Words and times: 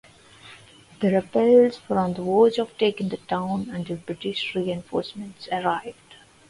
The 0.99 1.11
rebels 1.13 1.79
were 1.87 1.99
on 1.99 2.13
the 2.15 2.23
verge 2.23 2.57
of 2.57 2.75
taking 2.79 3.09
the 3.09 3.17
town 3.17 3.69
until 3.69 3.97
British 3.97 4.55
reinforcements 4.55 5.47
arrived. 5.51 6.15